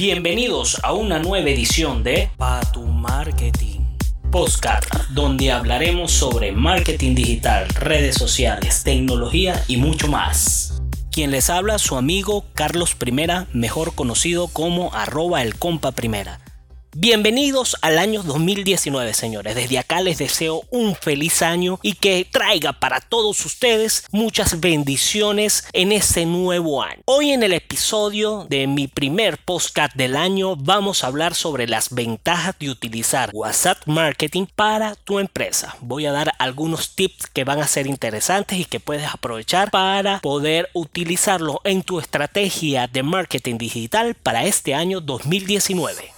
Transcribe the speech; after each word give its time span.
Bienvenidos 0.00 0.80
a 0.82 0.94
una 0.94 1.18
nueva 1.18 1.50
edición 1.50 2.02
de 2.02 2.30
Pa 2.38 2.62
tu 2.72 2.86
Marketing 2.86 3.80
Postcard, 4.32 4.82
donde 5.10 5.52
hablaremos 5.52 6.10
sobre 6.10 6.52
marketing 6.52 7.14
digital, 7.14 7.68
redes 7.68 8.14
sociales, 8.14 8.82
tecnología 8.82 9.62
y 9.68 9.76
mucho 9.76 10.08
más. 10.08 10.80
Quien 11.12 11.30
les 11.30 11.50
habla 11.50 11.78
su 11.78 11.96
amigo 11.96 12.46
Carlos 12.54 12.94
Primera, 12.94 13.46
mejor 13.52 13.94
conocido 13.94 14.48
como 14.48 14.94
arroba 14.94 15.42
el 15.42 15.56
compa. 15.56 15.92
Bienvenidos 17.02 17.78
al 17.80 17.98
año 17.98 18.22
2019, 18.22 19.14
señores. 19.14 19.54
Desde 19.54 19.78
acá 19.78 20.02
les 20.02 20.18
deseo 20.18 20.64
un 20.70 20.94
feliz 20.94 21.40
año 21.40 21.78
y 21.82 21.94
que 21.94 22.26
traiga 22.30 22.74
para 22.74 23.00
todos 23.00 23.42
ustedes 23.46 24.04
muchas 24.12 24.60
bendiciones 24.60 25.64
en 25.72 25.92
este 25.92 26.26
nuevo 26.26 26.82
año. 26.82 27.00
Hoy 27.06 27.30
en 27.30 27.42
el 27.42 27.54
episodio 27.54 28.46
de 28.50 28.66
mi 28.66 28.86
primer 28.86 29.38
podcast 29.38 29.96
del 29.96 30.14
año 30.14 30.56
vamos 30.56 31.02
a 31.02 31.06
hablar 31.06 31.34
sobre 31.34 31.66
las 31.66 31.88
ventajas 31.88 32.56
de 32.58 32.68
utilizar 32.68 33.30
WhatsApp 33.32 33.78
Marketing 33.86 34.44
para 34.54 34.94
tu 34.94 35.20
empresa. 35.20 35.74
Voy 35.80 36.04
a 36.04 36.12
dar 36.12 36.34
algunos 36.38 36.96
tips 36.96 37.28
que 37.28 37.44
van 37.44 37.60
a 37.60 37.66
ser 37.66 37.86
interesantes 37.86 38.58
y 38.58 38.66
que 38.66 38.78
puedes 38.78 39.06
aprovechar 39.06 39.70
para 39.70 40.20
poder 40.20 40.68
utilizarlo 40.74 41.62
en 41.64 41.82
tu 41.82 41.98
estrategia 41.98 42.88
de 42.88 43.02
marketing 43.02 43.56
digital 43.56 44.14
para 44.16 44.44
este 44.44 44.74
año 44.74 45.00
2019. 45.00 46.09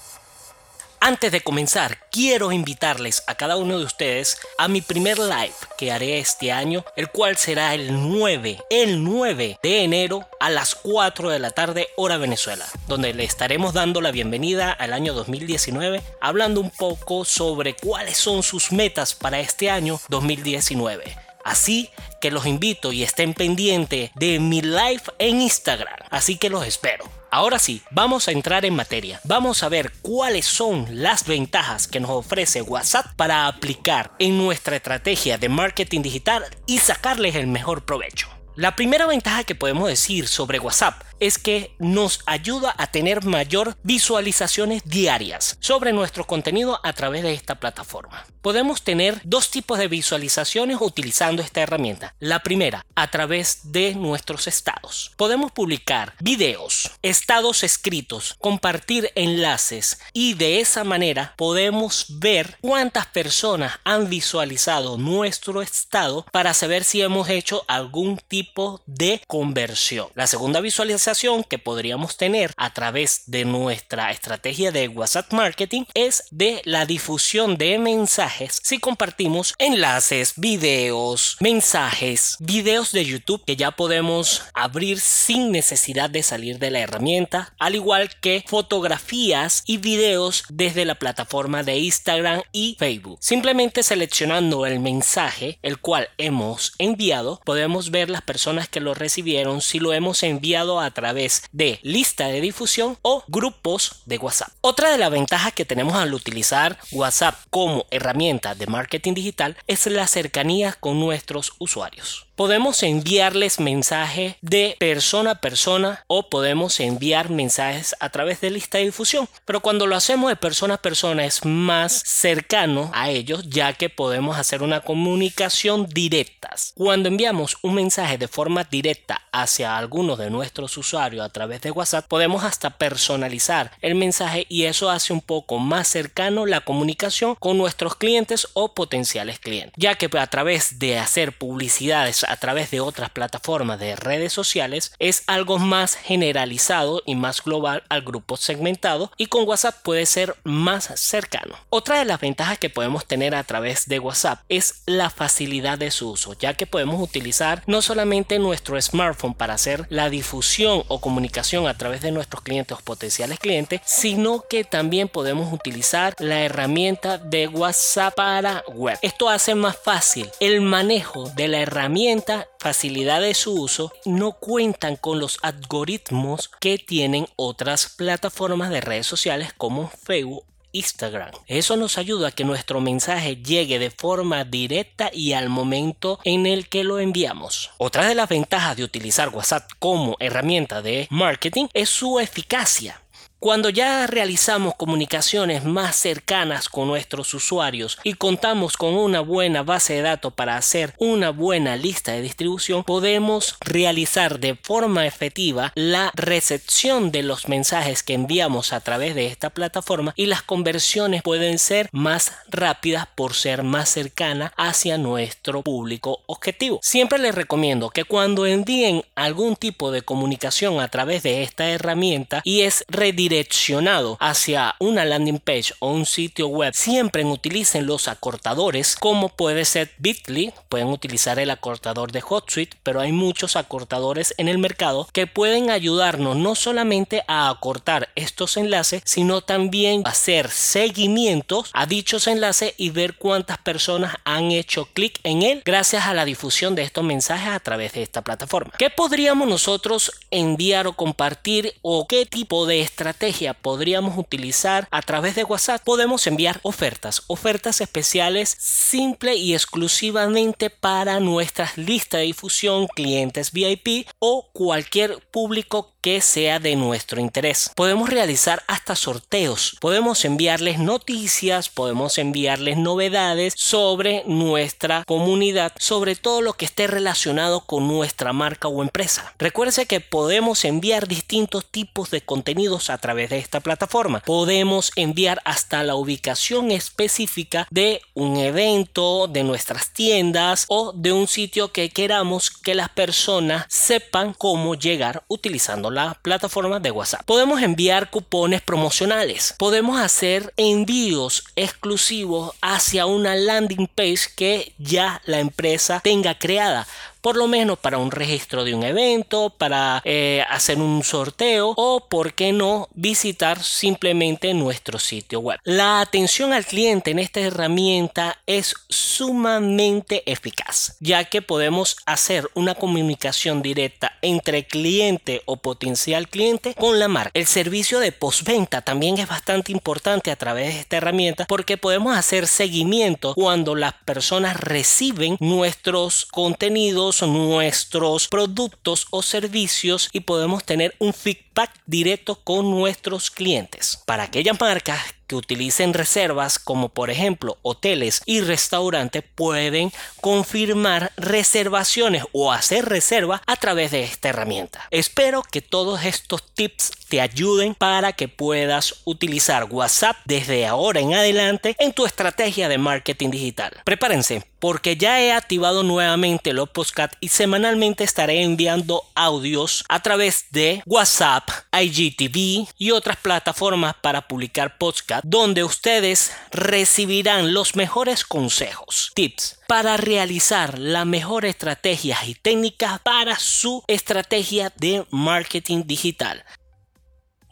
Antes 1.04 1.32
de 1.32 1.40
comenzar, 1.40 1.98
quiero 2.12 2.52
invitarles 2.52 3.24
a 3.26 3.34
cada 3.34 3.56
uno 3.56 3.76
de 3.76 3.84
ustedes 3.84 4.38
a 4.56 4.68
mi 4.68 4.82
primer 4.82 5.18
live 5.18 5.52
que 5.76 5.90
haré 5.90 6.20
este 6.20 6.52
año, 6.52 6.84
el 6.94 7.08
cual 7.08 7.36
será 7.36 7.74
el 7.74 8.08
9, 8.08 8.62
el 8.70 9.02
9 9.02 9.58
de 9.60 9.82
enero 9.82 10.24
a 10.38 10.48
las 10.48 10.76
4 10.76 11.30
de 11.30 11.40
la 11.40 11.50
tarde 11.50 11.88
hora 11.96 12.18
Venezuela, 12.18 12.64
donde 12.86 13.14
le 13.14 13.24
estaremos 13.24 13.72
dando 13.72 14.00
la 14.00 14.12
bienvenida 14.12 14.70
al 14.70 14.92
año 14.92 15.12
2019, 15.12 16.00
hablando 16.20 16.60
un 16.60 16.70
poco 16.70 17.24
sobre 17.24 17.74
cuáles 17.74 18.16
son 18.16 18.44
sus 18.44 18.70
metas 18.70 19.12
para 19.16 19.40
este 19.40 19.70
año 19.70 20.00
2019. 20.08 21.16
Así 21.44 21.90
que 22.20 22.30
los 22.30 22.46
invito 22.46 22.92
y 22.92 23.02
estén 23.02 23.34
pendientes 23.34 24.12
de 24.14 24.38
mi 24.38 24.62
live 24.62 25.02
en 25.18 25.40
Instagram, 25.40 25.98
así 26.10 26.36
que 26.36 26.48
los 26.48 26.64
espero. 26.64 27.21
Ahora 27.34 27.58
sí, 27.58 27.80
vamos 27.90 28.28
a 28.28 28.32
entrar 28.32 28.66
en 28.66 28.76
materia. 28.76 29.18
Vamos 29.24 29.62
a 29.62 29.70
ver 29.70 29.90
cuáles 30.02 30.44
son 30.44 30.86
las 30.90 31.26
ventajas 31.26 31.88
que 31.88 31.98
nos 31.98 32.10
ofrece 32.10 32.60
WhatsApp 32.60 33.06
para 33.16 33.46
aplicar 33.46 34.12
en 34.18 34.36
nuestra 34.36 34.76
estrategia 34.76 35.38
de 35.38 35.48
marketing 35.48 36.02
digital 36.02 36.44
y 36.66 36.80
sacarles 36.80 37.34
el 37.34 37.46
mejor 37.46 37.86
provecho. 37.86 38.28
La 38.54 38.76
primera 38.76 39.06
ventaja 39.06 39.44
que 39.44 39.54
podemos 39.54 39.88
decir 39.88 40.28
sobre 40.28 40.58
WhatsApp 40.58 41.02
es 41.22 41.38
que 41.38 41.72
nos 41.78 42.18
ayuda 42.26 42.74
a 42.76 42.88
tener 42.88 43.24
mayor 43.24 43.76
visualizaciones 43.84 44.82
diarias 44.84 45.56
sobre 45.60 45.92
nuestro 45.92 46.26
contenido 46.26 46.80
a 46.82 46.92
través 46.94 47.22
de 47.22 47.32
esta 47.32 47.60
plataforma. 47.60 48.26
Podemos 48.40 48.82
tener 48.82 49.20
dos 49.22 49.52
tipos 49.52 49.78
de 49.78 49.86
visualizaciones 49.86 50.78
utilizando 50.80 51.40
esta 51.40 51.60
herramienta. 51.60 52.16
La 52.18 52.40
primera, 52.40 52.84
a 52.96 53.08
través 53.08 53.70
de 53.70 53.94
nuestros 53.94 54.48
estados. 54.48 55.12
Podemos 55.16 55.52
publicar 55.52 56.14
videos, 56.18 56.90
estados 57.02 57.62
escritos, 57.62 58.34
compartir 58.40 59.12
enlaces 59.14 60.00
y 60.12 60.34
de 60.34 60.58
esa 60.58 60.82
manera 60.82 61.34
podemos 61.36 62.06
ver 62.18 62.58
cuántas 62.60 63.06
personas 63.06 63.78
han 63.84 64.10
visualizado 64.10 64.98
nuestro 64.98 65.62
estado 65.62 66.26
para 66.32 66.52
saber 66.52 66.82
si 66.82 67.00
hemos 67.00 67.28
hecho 67.28 67.64
algún 67.68 68.18
tipo 68.26 68.82
de 68.86 69.22
conversión. 69.28 70.08
La 70.16 70.26
segunda 70.26 70.60
visualización 70.60 71.11
que 71.48 71.58
podríamos 71.58 72.16
tener 72.16 72.54
a 72.56 72.72
través 72.72 73.24
de 73.26 73.44
nuestra 73.44 74.10
estrategia 74.10 74.72
de 74.72 74.88
WhatsApp 74.88 75.30
Marketing 75.34 75.84
es 75.92 76.24
de 76.30 76.62
la 76.64 76.86
difusión 76.86 77.58
de 77.58 77.78
mensajes 77.78 78.58
si 78.62 78.78
compartimos 78.78 79.54
enlaces, 79.58 80.32
videos, 80.36 81.36
mensajes, 81.40 82.36
videos 82.40 82.92
de 82.92 83.04
YouTube 83.04 83.44
que 83.44 83.56
ya 83.56 83.72
podemos 83.72 84.42
abrir 84.54 85.00
sin 85.00 85.52
necesidad 85.52 86.08
de 86.08 86.22
salir 86.22 86.58
de 86.58 86.70
la 86.70 86.80
herramienta, 86.80 87.54
al 87.58 87.74
igual 87.74 88.08
que 88.20 88.42
fotografías 88.46 89.64
y 89.66 89.76
videos 89.76 90.44
desde 90.48 90.86
la 90.86 90.94
plataforma 90.94 91.62
de 91.62 91.76
Instagram 91.76 92.40
y 92.52 92.76
Facebook. 92.78 93.18
Simplemente 93.20 93.82
seleccionando 93.82 94.64
el 94.64 94.80
mensaje 94.80 95.58
el 95.60 95.78
cual 95.78 96.08
hemos 96.16 96.72
enviado, 96.78 97.42
podemos 97.44 97.90
ver 97.90 98.08
las 98.08 98.22
personas 98.22 98.66
que 98.68 98.80
lo 98.80 98.94
recibieron 98.94 99.60
si 99.60 99.78
lo 99.78 99.92
hemos 99.92 100.22
enviado 100.22 100.80
a 100.80 100.91
través 100.92 101.42
de 101.52 101.78
lista 101.82 102.26
de 102.28 102.40
difusión 102.40 102.98
o 103.02 103.24
grupos 103.28 104.02
de 104.06 104.18
WhatsApp. 104.18 104.52
Otra 104.60 104.90
de 104.90 104.98
las 104.98 105.10
ventajas 105.10 105.52
que 105.52 105.64
tenemos 105.64 105.94
al 105.94 106.14
utilizar 106.14 106.78
WhatsApp 106.92 107.36
como 107.50 107.86
herramienta 107.90 108.54
de 108.54 108.66
marketing 108.66 109.14
digital 109.14 109.56
es 109.66 109.86
la 109.86 110.06
cercanía 110.06 110.72
con 110.72 111.00
nuestros 111.00 111.52
usuarios 111.58 112.26
podemos 112.42 112.82
enviarles 112.82 113.60
mensajes 113.60 114.34
de 114.40 114.74
persona 114.80 115.30
a 115.30 115.34
persona 115.36 116.04
o 116.08 116.28
podemos 116.28 116.80
enviar 116.80 117.30
mensajes 117.30 117.94
a 118.00 118.08
través 118.08 118.40
de 118.40 118.50
lista 118.50 118.78
de 118.78 118.86
difusión. 118.86 119.28
Pero 119.44 119.60
cuando 119.60 119.86
lo 119.86 119.94
hacemos 119.94 120.28
de 120.28 120.34
persona 120.34 120.74
a 120.74 120.82
persona 120.82 121.24
es 121.24 121.44
más 121.44 121.92
cercano 122.04 122.90
a 122.94 123.10
ellos 123.10 123.48
ya 123.48 123.74
que 123.74 123.90
podemos 123.90 124.38
hacer 124.38 124.64
una 124.64 124.80
comunicación 124.80 125.86
directa. 125.86 126.50
Cuando 126.74 127.08
enviamos 127.08 127.58
un 127.62 127.74
mensaje 127.74 128.18
de 128.18 128.26
forma 128.26 128.64
directa 128.64 129.22
hacia 129.30 129.78
alguno 129.78 130.16
de 130.16 130.28
nuestros 130.28 130.76
usuarios 130.76 131.24
a 131.24 131.28
través 131.28 131.60
de 131.60 131.70
WhatsApp, 131.70 132.08
podemos 132.08 132.42
hasta 132.42 132.70
personalizar 132.70 133.70
el 133.82 133.94
mensaje 133.94 134.46
y 134.48 134.64
eso 134.64 134.90
hace 134.90 135.12
un 135.12 135.20
poco 135.20 135.60
más 135.60 135.86
cercano 135.86 136.44
la 136.44 136.62
comunicación 136.62 137.36
con 137.36 137.56
nuestros 137.56 137.94
clientes 137.94 138.48
o 138.54 138.74
potenciales 138.74 139.38
clientes, 139.38 139.74
ya 139.76 139.94
que 139.94 140.10
a 140.18 140.26
través 140.26 140.80
de 140.80 140.98
hacer 140.98 141.38
publicidades 141.38 142.24
a 142.32 142.36
través 142.36 142.70
de 142.70 142.80
otras 142.80 143.10
plataformas 143.10 143.78
de 143.78 143.94
redes 143.94 144.32
sociales 144.32 144.92
es 144.98 145.22
algo 145.26 145.58
más 145.58 145.94
generalizado 145.94 147.02
y 147.04 147.14
más 147.14 147.44
global 147.44 147.84
al 147.90 148.00
grupo 148.02 148.38
segmentado 148.38 149.12
y 149.18 149.26
con 149.26 149.46
WhatsApp 149.46 149.82
puede 149.82 150.06
ser 150.06 150.34
más 150.42 150.90
cercano. 150.94 151.56
Otra 151.68 151.98
de 151.98 152.06
las 152.06 152.20
ventajas 152.20 152.58
que 152.58 152.70
podemos 152.70 153.06
tener 153.06 153.34
a 153.34 153.44
través 153.44 153.86
de 153.86 153.98
WhatsApp 153.98 154.40
es 154.48 154.82
la 154.86 155.10
facilidad 155.10 155.78
de 155.78 155.90
su 155.90 156.10
uso, 156.10 156.32
ya 156.32 156.54
que 156.54 156.66
podemos 156.66 157.00
utilizar 157.02 157.62
no 157.66 157.82
solamente 157.82 158.38
nuestro 158.38 158.80
smartphone 158.80 159.34
para 159.34 159.54
hacer 159.54 159.86
la 159.90 160.08
difusión 160.08 160.84
o 160.88 161.00
comunicación 161.00 161.66
a 161.66 161.76
través 161.76 162.00
de 162.00 162.12
nuestros 162.12 162.42
clientes 162.42 162.78
o 162.78 162.80
potenciales 162.80 163.38
clientes, 163.38 163.82
sino 163.84 164.44
que 164.48 164.64
también 164.64 165.08
podemos 165.08 165.52
utilizar 165.52 166.14
la 166.18 166.40
herramienta 166.40 167.18
de 167.18 167.48
WhatsApp 167.48 168.14
para 168.14 168.64
web. 168.68 168.98
Esto 169.02 169.28
hace 169.28 169.54
más 169.54 169.76
fácil 169.76 170.30
el 170.40 170.62
manejo 170.62 171.28
de 171.36 171.48
la 171.48 171.58
herramienta 171.58 172.11
facilidad 172.58 173.20
de 173.20 173.34
su 173.34 173.54
uso, 173.54 173.92
no 174.04 174.32
cuentan 174.32 174.96
con 174.96 175.18
los 175.18 175.38
algoritmos 175.42 176.50
que 176.60 176.78
tienen 176.78 177.26
otras 177.36 177.88
plataformas 177.96 178.70
de 178.70 178.80
redes 178.80 179.06
sociales 179.06 179.52
como 179.56 179.88
Facebook 179.88 180.44
Instagram. 180.72 181.30
Eso 181.46 181.76
nos 181.76 181.98
ayuda 181.98 182.28
a 182.28 182.32
que 182.32 182.44
nuestro 182.44 182.80
mensaje 182.80 183.36
llegue 183.36 183.78
de 183.78 183.90
forma 183.90 184.44
directa 184.44 185.10
y 185.12 185.34
al 185.34 185.48
momento 185.48 186.18
en 186.24 186.46
el 186.46 186.68
que 186.68 186.84
lo 186.84 186.98
enviamos. 186.98 187.70
Otra 187.78 188.06
de 188.08 188.14
las 188.14 188.28
ventajas 188.28 188.76
de 188.76 188.84
utilizar 188.84 189.28
WhatsApp 189.28 189.70
como 189.78 190.16
herramienta 190.18 190.82
de 190.82 191.06
marketing 191.10 191.66
es 191.74 191.88
su 191.88 192.18
eficacia. 192.18 193.00
Cuando 193.42 193.70
ya 193.70 194.06
realizamos 194.06 194.76
comunicaciones 194.76 195.64
más 195.64 195.96
cercanas 195.96 196.68
con 196.68 196.86
nuestros 196.86 197.34
usuarios 197.34 197.98
y 198.04 198.14
contamos 198.14 198.76
con 198.76 198.94
una 198.94 199.18
buena 199.18 199.64
base 199.64 199.94
de 199.94 200.02
datos 200.02 200.32
para 200.32 200.56
hacer 200.56 200.94
una 200.98 201.30
buena 201.30 201.74
lista 201.74 202.12
de 202.12 202.22
distribución, 202.22 202.84
podemos 202.84 203.56
realizar 203.58 204.38
de 204.38 204.54
forma 204.54 205.08
efectiva 205.08 205.72
la 205.74 206.12
recepción 206.14 207.10
de 207.10 207.24
los 207.24 207.48
mensajes 207.48 208.04
que 208.04 208.14
enviamos 208.14 208.72
a 208.72 208.78
través 208.78 209.16
de 209.16 209.26
esta 209.26 209.50
plataforma 209.50 210.12
y 210.14 210.26
las 210.26 210.42
conversiones 210.42 211.22
pueden 211.24 211.58
ser 211.58 211.88
más 211.90 212.30
rápidas 212.48 213.08
por 213.12 213.34
ser 213.34 213.64
más 213.64 213.88
cercanas 213.88 214.52
hacia 214.56 214.98
nuestro 214.98 215.62
público 215.62 216.20
objetivo. 216.26 216.78
Siempre 216.80 217.18
les 217.18 217.34
recomiendo 217.34 217.90
que 217.90 218.04
cuando 218.04 218.46
envíen 218.46 219.04
algún 219.16 219.56
tipo 219.56 219.90
de 219.90 220.02
comunicación 220.02 220.78
a 220.78 220.86
través 220.86 221.24
de 221.24 221.42
esta 221.42 221.68
herramienta 221.68 222.40
y 222.44 222.60
es 222.60 222.84
redireccionado 222.86 223.31
direccionado 223.32 224.18
hacia 224.20 224.74
una 224.78 225.06
landing 225.06 225.38
page 225.38 225.72
o 225.78 225.90
un 225.90 226.04
sitio 226.04 226.48
web, 226.48 226.74
siempre 226.74 227.24
utilicen 227.24 227.86
los 227.86 228.08
acortadores 228.08 228.94
como 228.94 229.30
puede 229.30 229.64
ser 229.64 229.90
Bitly, 229.96 230.52
pueden 230.68 230.88
utilizar 230.88 231.38
el 231.38 231.50
acortador 231.50 232.12
de 232.12 232.22
HotSuite, 232.22 232.76
pero 232.82 233.00
hay 233.00 233.12
muchos 233.12 233.56
acortadores 233.56 234.34
en 234.36 234.48
el 234.48 234.58
mercado 234.58 235.08
que 235.12 235.26
pueden 235.26 235.70
ayudarnos 235.70 236.36
no 236.36 236.54
solamente 236.54 237.22
a 237.26 237.48
acortar 237.48 238.10
estos 238.16 238.58
enlaces, 238.58 239.02
sino 239.06 239.40
también 239.40 240.02
hacer 240.04 240.50
seguimientos 240.50 241.70
a 241.72 241.86
dichos 241.86 242.26
enlaces 242.26 242.74
y 242.76 242.90
ver 242.90 243.16
cuántas 243.16 243.56
personas 243.58 244.16
han 244.24 244.50
hecho 244.50 244.88
clic 244.92 245.20
en 245.22 245.40
él 245.40 245.62
gracias 245.64 246.06
a 246.06 246.12
la 246.12 246.26
difusión 246.26 246.74
de 246.74 246.82
estos 246.82 247.04
mensajes 247.04 247.48
a 247.48 247.60
través 247.60 247.94
de 247.94 248.02
esta 248.02 248.20
plataforma. 248.20 248.74
¿Qué 248.78 248.90
podríamos 248.90 249.48
nosotros 249.48 250.12
enviar 250.30 250.86
o 250.86 250.92
compartir 250.92 251.74
o 251.80 252.06
qué 252.06 252.26
tipo 252.26 252.66
de 252.66 252.82
estrategia 252.82 253.21
podríamos 253.60 254.18
utilizar 254.18 254.88
a 254.90 255.00
través 255.00 255.36
de 255.36 255.44
WhatsApp? 255.44 255.80
Podemos 255.84 256.26
enviar 256.26 256.58
ofertas, 256.62 257.22
ofertas 257.28 257.80
especiales 257.80 258.56
simple 258.58 259.36
y 259.36 259.54
exclusivamente 259.54 260.70
para 260.70 261.20
nuestras 261.20 261.78
listas 261.78 262.20
de 262.20 262.26
difusión, 262.26 262.88
clientes 262.88 263.52
VIP 263.52 264.08
o 264.18 264.48
cualquier 264.52 265.20
público 265.30 265.92
que 266.02 266.20
sea 266.20 266.58
de 266.58 266.74
nuestro 266.74 267.20
interés. 267.20 267.70
Podemos 267.76 268.10
realizar 268.10 268.64
hasta 268.66 268.96
sorteos, 268.96 269.76
podemos 269.80 270.24
enviarles 270.24 270.80
noticias, 270.80 271.68
podemos 271.68 272.18
enviarles 272.18 272.76
novedades 272.76 273.54
sobre 273.56 274.24
nuestra 274.26 275.04
comunidad, 275.04 275.72
sobre 275.78 276.16
todo 276.16 276.42
lo 276.42 276.54
que 276.54 276.64
esté 276.64 276.88
relacionado 276.88 277.60
con 277.60 277.86
nuestra 277.86 278.32
marca 278.32 278.66
o 278.66 278.82
empresa. 278.82 279.32
Recuerde 279.38 279.86
que 279.86 280.00
podemos 280.00 280.64
enviar 280.64 281.06
distintos 281.06 281.64
tipos 281.66 282.10
de 282.10 282.20
contenidos 282.20 282.90
a 282.90 282.98
través 282.98 283.11
de 283.14 283.38
esta 283.38 283.60
plataforma. 283.60 284.20
Podemos 284.20 284.90
enviar 284.96 285.40
hasta 285.44 285.82
la 285.82 285.94
ubicación 285.94 286.70
específica 286.70 287.66
de 287.70 288.00
un 288.14 288.38
evento, 288.38 289.28
de 289.28 289.44
nuestras 289.44 289.92
tiendas 289.92 290.64
o 290.68 290.92
de 290.92 291.12
un 291.12 291.28
sitio 291.28 291.72
que 291.72 291.90
queramos 291.90 292.50
que 292.50 292.74
las 292.74 292.88
personas 292.88 293.66
sepan 293.68 294.32
cómo 294.32 294.74
llegar 294.74 295.24
utilizando 295.28 295.90
la 295.90 296.14
plataforma 296.22 296.80
de 296.80 296.90
WhatsApp. 296.90 297.24
Podemos 297.26 297.62
enviar 297.62 298.10
cupones 298.10 298.62
promocionales. 298.62 299.54
Podemos 299.58 300.00
hacer 300.00 300.52
envíos 300.56 301.44
exclusivos 301.54 302.54
hacia 302.62 303.06
una 303.06 303.34
landing 303.36 303.88
page 303.88 304.28
que 304.34 304.72
ya 304.78 305.20
la 305.26 305.40
empresa 305.40 306.00
tenga 306.02 306.38
creada 306.38 306.86
por 307.22 307.36
lo 307.36 307.46
menos 307.46 307.78
para 307.78 307.98
un 307.98 308.10
registro 308.10 308.64
de 308.64 308.74
un 308.74 308.82
evento, 308.82 309.50
para 309.50 310.02
eh, 310.04 310.44
hacer 310.50 310.78
un 310.78 311.02
sorteo 311.04 311.72
o, 311.76 312.08
por 312.08 312.34
qué 312.34 312.52
no, 312.52 312.88
visitar 312.92 313.62
simplemente 313.62 314.52
nuestro 314.54 314.98
sitio 314.98 315.40
web. 315.40 315.58
La 315.62 316.00
atención 316.00 316.52
al 316.52 316.66
cliente 316.66 317.12
en 317.12 317.20
esta 317.20 317.40
herramienta 317.40 318.38
es 318.46 318.74
sumamente 318.88 320.30
eficaz, 320.30 320.96
ya 321.00 321.24
que 321.24 321.42
podemos 321.42 321.96
hacer 322.06 322.50
una 322.54 322.74
comunicación 322.74 323.62
directa 323.62 324.18
entre 324.20 324.66
cliente 324.66 325.42
o 325.46 325.56
potencial 325.56 326.28
cliente 326.28 326.74
con 326.74 326.98
la 326.98 327.08
marca. 327.08 327.30
El 327.34 327.46
servicio 327.46 328.00
de 328.00 328.12
postventa 328.12 328.82
también 328.82 329.18
es 329.18 329.28
bastante 329.28 329.70
importante 329.70 330.30
a 330.30 330.36
través 330.36 330.74
de 330.74 330.80
esta 330.80 330.96
herramienta 330.96 331.46
porque 331.46 331.76
podemos 331.76 332.16
hacer 332.16 332.48
seguimiento 332.48 333.34
cuando 333.34 333.76
las 333.76 333.94
personas 334.04 334.58
reciben 334.58 335.36
nuestros 335.38 336.26
contenidos 336.26 337.11
nuestros 337.20 338.28
productos 338.28 339.06
o 339.10 339.22
servicios 339.22 340.08
y 340.12 340.20
podemos 340.20 340.64
tener 340.64 340.94
un 340.98 341.12
feedback 341.12 341.51
directo 341.86 342.36
con 342.36 342.70
nuestros 342.70 343.30
clientes. 343.30 344.02
Para 344.06 344.24
aquellas 344.24 344.60
marcas 344.60 345.00
que 345.26 345.36
utilicen 345.36 345.94
reservas 345.94 346.58
como 346.58 346.90
por 346.90 347.08
ejemplo 347.08 347.56
hoteles 347.62 348.20
y 348.26 348.40
restaurantes 348.40 349.24
pueden 349.34 349.90
confirmar 350.20 351.12
reservaciones 351.16 352.24
o 352.32 352.52
hacer 352.52 352.84
reservas 352.86 353.40
a 353.46 353.56
través 353.56 353.92
de 353.92 354.02
esta 354.02 354.28
herramienta. 354.28 354.86
Espero 354.90 355.42
que 355.42 355.62
todos 355.62 356.04
estos 356.04 356.52
tips 356.54 356.90
te 357.08 357.20
ayuden 357.20 357.74
para 357.74 358.12
que 358.12 358.28
puedas 358.28 359.02
utilizar 359.04 359.64
WhatsApp 359.70 360.16
desde 360.24 360.66
ahora 360.66 361.00
en 361.00 361.14
adelante 361.14 361.76
en 361.78 361.92
tu 361.92 362.04
estrategia 362.04 362.68
de 362.68 362.78
marketing 362.78 363.30
digital. 363.30 363.72
Prepárense 363.84 364.44
porque 364.62 364.96
ya 364.96 365.20
he 365.20 365.32
activado 365.32 365.82
nuevamente 365.82 366.52
los 366.52 366.70
podcast 366.70 367.14
y 367.18 367.28
semanalmente 367.28 368.04
estaré 368.04 368.42
enviando 368.42 369.02
audios 369.16 369.84
a 369.88 370.00
través 370.00 370.46
de 370.52 370.84
WhatsApp, 370.86 371.41
IGTV 371.72 372.68
y 372.78 372.90
otras 372.90 373.16
plataformas 373.16 373.94
para 374.00 374.28
publicar 374.28 374.78
podcast 374.78 375.24
donde 375.24 375.64
ustedes 375.64 376.32
recibirán 376.50 377.54
los 377.54 377.76
mejores 377.76 378.24
consejos, 378.24 379.10
tips 379.14 379.58
para 379.66 379.96
realizar 379.96 380.78
la 380.78 381.04
mejor 381.04 381.44
estrategias 381.44 382.28
y 382.28 382.34
técnicas 382.34 383.00
para 383.00 383.38
su 383.38 383.82
estrategia 383.86 384.72
de 384.76 385.06
marketing 385.10 385.84
digital. 385.86 386.44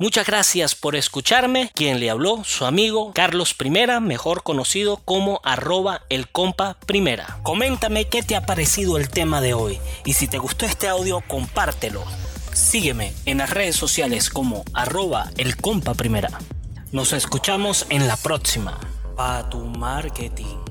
Muchas 0.01 0.27
gracias 0.27 0.75
por 0.75 0.97
escucharme. 0.97 1.71
Quien 1.75 2.01
le 2.01 2.09
habló, 2.09 2.43
su 2.43 2.65
amigo 2.65 3.13
Carlos 3.13 3.53
Primera, 3.53 4.01
mejor 4.01 4.43
conocido 4.43 4.97
como 4.97 5.43
arroba 5.45 6.01
el 6.09 6.27
compa 6.31 6.79
primera. 6.87 7.39
Coméntame 7.43 8.07
qué 8.07 8.23
te 8.23 8.35
ha 8.35 8.47
parecido 8.47 8.97
el 8.97 9.11
tema 9.11 9.43
de 9.43 9.53
hoy 9.53 9.79
y 10.07 10.15
si 10.15 10.27
te 10.27 10.39
gustó 10.39 10.65
este 10.65 10.89
audio, 10.89 11.23
compártelo. 11.29 12.03
Sígueme 12.61 13.15
en 13.25 13.39
las 13.39 13.51
redes 13.51 13.75
sociales 13.75 14.29
como 14.29 14.65
arroba 14.75 15.31
el 15.39 15.57
compa 15.57 15.95
primera. 15.95 16.29
Nos 16.93 17.15
escuchamos 17.15 17.87
en 17.89 18.07
la 18.07 18.17
próxima. 18.17 18.79
Pa 19.17 19.49
tu 19.49 19.65
marketing. 19.65 20.70